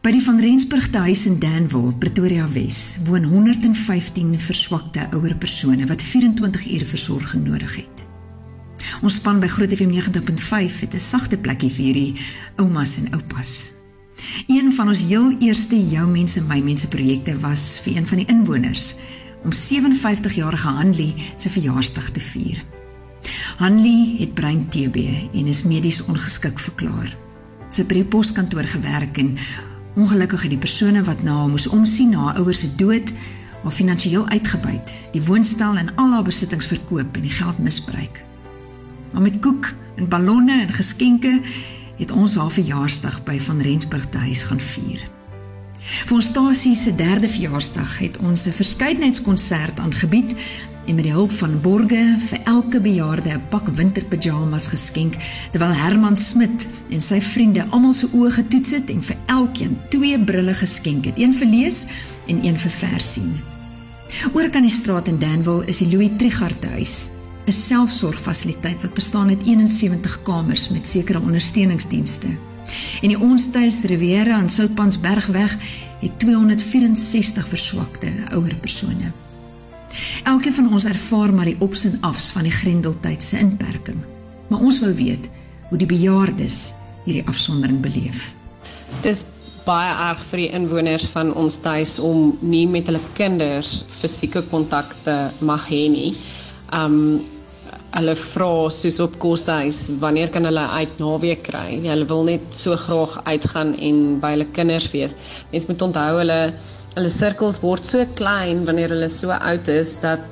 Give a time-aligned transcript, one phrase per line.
[0.00, 5.86] By die van Rensburg te huis in Danwil, Pretoria Wes, woon 115 verswakte ouer persone
[5.86, 8.04] wat 24 ure versorging nodig het.
[9.02, 12.16] Ons span by Groot FM 90.5 het 'n sagte plekkie vir hierdie
[12.56, 13.70] oumas en oupas.
[14.46, 18.26] Een van ons heel eerste jou mense my mense projekte was vir een van die
[18.26, 18.94] inwoners
[19.44, 22.62] om 57-jarige Hanlie se verjaarsdag te vier.
[23.56, 24.96] Hanlie het brein TB
[25.32, 27.27] en is medies ongeskik verklaar.
[27.78, 29.36] Het by die poskantoor gewerk en
[29.94, 33.12] ongelukkig het die persone wat na haar moes omsien na haar ouers se dood
[33.62, 38.24] haar finansiëel uitgebuit, die woonstel en al haar besittings verkoop en die geld misbruik.
[39.12, 41.36] Maar met koek en ballonne en geskenke
[42.00, 45.06] het ons haar verjaarsdag by van Rensburg te huis gaan vier.
[45.78, 50.34] Vir ons stasie se derde verjaarsdag het ons 'n verskeidenheidskonsert aangebied
[50.88, 55.14] en met die hulp van borge vir elke bejaarde 'n pak winterpyjamas geskenk
[55.50, 60.24] terwyl Herman Smit en sy vriende almal se oë getoets het en vir elkeen twee
[60.24, 61.86] brille geskenk het, een vir lees
[62.26, 63.36] en een vir vers sien.
[64.32, 67.08] Oor kan die straat in Danville is die Louis Trigard huis
[67.46, 72.26] 'n selfsorgfasiliteit wat bestaan uit 71 kamers met sekere ondersteuningsdienste.
[73.02, 75.56] En die Onstuis Riviera aan Silpansbergweg
[76.00, 79.27] het 264 verswakte ouer persone.
[80.28, 84.02] Elkeen van ons ervaar maar die ops en afs van die Grendeltyd se inperking.
[84.48, 85.28] Maar ons wil weet
[85.68, 88.32] hoe die bejaardes hierdie afsondering beleef.
[89.04, 89.26] Dis
[89.68, 94.94] baie erg vir die inwoners van ons tuis om nie met hulle kinders fisieke kontak
[95.04, 96.12] te mag hê nie.
[96.72, 97.20] Um
[97.96, 101.78] hulle vra soos op koshuis wanneer kan hulle uit naweek kry?
[101.84, 105.16] Hulle wil net so graag uitgaan en by hulle kinders wees.
[105.52, 106.40] Mens moet onthou hulle
[106.98, 110.22] hulle sirkels word so klein wanneer hulle so oud is dat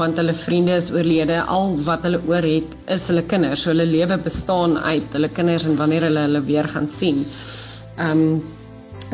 [0.00, 3.64] want hulle vriende is oorlede, al wat hulle oor het is hulle kinders.
[3.64, 7.24] So hulle lewe bestaan uit hulle kinders en wanneer hulle hulle weer gaan sien.
[8.00, 8.42] Um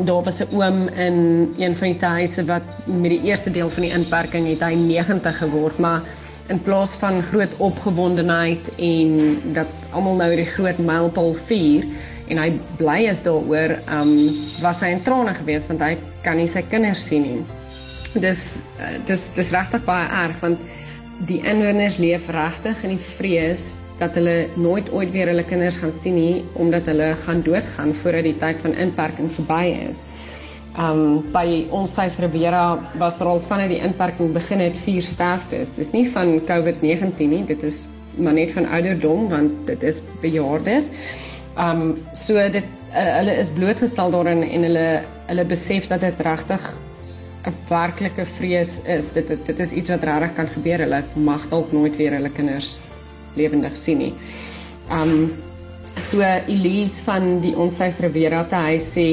[0.06, 3.82] daar was 'n oom in een van die huise wat met die eerste deel van
[3.82, 6.03] die inperking het hy 90 geword, maar
[6.48, 11.84] in plaas van groot opgewondenheid en dat almal nou die groot mylpaal vier
[12.28, 12.48] en hy
[12.81, 14.14] bly is daaroor, um
[14.64, 15.94] was hy in trane gewees want hy
[16.25, 17.42] kan nie sy kinders sien nie.
[18.20, 20.64] Dis uh, dis dis regtig baie erg want
[21.28, 25.92] die inwoners leef regtig in die vrees dat hulle nooit ooit weer hulle kinders gaan
[25.92, 30.03] sien nie omdat hulle gaan doodgaan voordat die tyd van inperking verby is.
[30.78, 35.72] Um by ons tuis Riviera was daar al vanaf die inperking begin het vier sterftes.
[35.75, 37.83] Dis nie van COVID-19 nie, dit is
[38.19, 40.93] maar net van ouderdom want dit is bejaardes.
[41.59, 42.62] Um so dit
[42.93, 44.87] uh, hulle is blootgestel daarin en hulle
[45.27, 46.71] hulle besef dat dit regtig
[47.49, 49.11] 'n werklike vrees is.
[49.19, 50.87] Dit, dit dit is iets wat regtig kan gebeur.
[50.87, 52.78] Hulle mag dalk nooit weer hulle kinders
[53.34, 54.15] lewendig sien nie.
[54.94, 55.33] Um
[55.99, 59.09] so Elise van die ons tuis Riviera te hy sê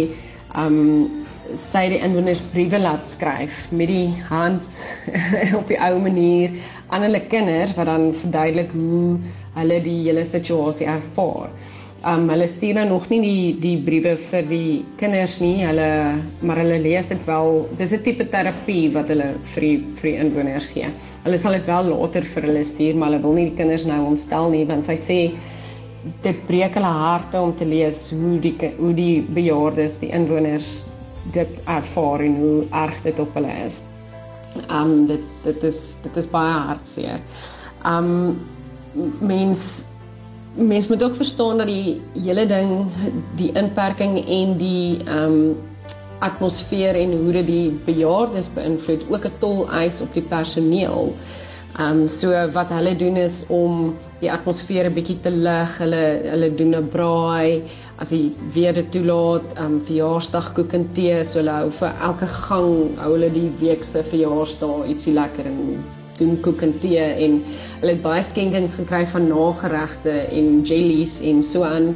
[0.54, 4.80] um sy die inwoners briewe laat skryf met die hand
[5.60, 6.54] op die ou manier
[6.96, 9.18] aan hulle kinders wat dan verduidelik hoe
[9.56, 11.52] hulle die hele situasie ervaar.
[12.06, 15.56] Um hulle stuur nou nog nie die die briewe vir die kinders nie.
[15.66, 15.88] Hulle
[16.46, 17.66] maar hulle lees dit wel.
[17.80, 20.92] Dis 'n tipe terapie wat hulle vir die, vir die inwoners gee.
[21.26, 24.02] Hulle sal dit wel later vir hulle stuur, maar hulle wil nie die kinders nou
[24.06, 25.20] ontstel nie want sy sê
[26.22, 30.86] dit breek hulle harte om te lees hoe die hoe die bejaardes, die inwoners
[31.34, 33.82] dit ervaar en hoe erg dit op hulle is.
[34.72, 37.20] Um dit dit is dit is baie hartseer.
[37.86, 38.40] Um
[39.20, 39.86] mens
[40.56, 42.86] mens moet ook verstaan dat die hele ding
[43.36, 45.58] die inperking en die um
[46.24, 51.14] atmosfeer en hoe dit die bejaardes beïnvloed ook 'n tol eis op die personeel.
[51.80, 55.78] Um so wat hulle doen is om die atmosfeer 'n bietjie te lig.
[55.78, 57.62] Hulle hulle doen 'n braai
[58.04, 62.28] as jy weer dit toelaat, um verjaarsdag koek en tee, so hulle hou vir elke
[62.32, 65.62] gang hou hulle die week se verjaarsdag ietsie lekker en
[66.20, 67.40] doen koek en tee en
[67.82, 71.94] hulle het baie skenkings gekry van nageregte en jellies en so aan.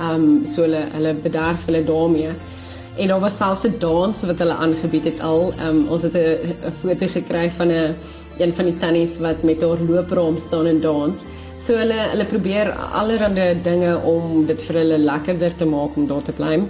[0.00, 2.32] Um so hulle hulle bederf hulle daarmee.
[2.98, 5.52] En daar was selfs 'n dans wat hulle aangebied het al.
[5.68, 7.94] Um ons het 'n foto gekry van 'n
[8.38, 11.24] een van die tannies wat met haar loopraam staan en dans.
[11.58, 16.22] So hulle hulle probeer allerlei dinge om dit vir hulle lekkerder te maak om daar
[16.22, 16.62] te bly.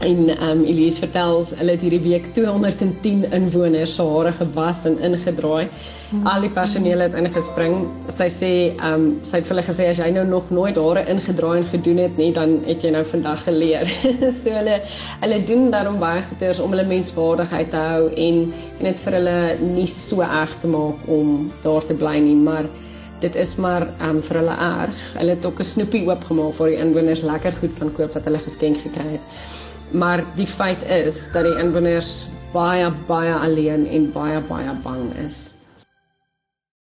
[0.00, 4.98] En ehm um, Elise vertel hulle het hierdie week 210 inwoners se hare gewas en
[5.00, 5.68] ingedraai.
[6.10, 6.26] Mm.
[6.26, 7.78] Al die personeel het ingespring.
[8.12, 11.06] Sy sê ehm um, sy het vir hulle gesê as jy nou nog nooit hare
[11.14, 13.88] ingedraai en gedoen het nie, dan het jy nou vandag geleer.
[14.42, 14.78] so hulle
[15.24, 19.38] hulle doen daarom baie goeders om hulle menswaardigheid te hou en en dit vir hulle
[19.64, 22.68] nie so erg te maak om daar te bly nie, maar
[23.24, 25.04] dit is maar um, vir hulle erg.
[25.16, 28.44] Hulle het ook 'n snoepie oopgemaak vir die inwoners lekker goed kan koop wat hulle
[28.44, 29.54] geskenk gekry het.
[29.90, 35.55] Maar die feit is dat die inwoners baie baie alleen en baie baie bang is.